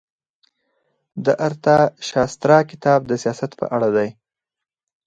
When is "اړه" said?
3.75-3.89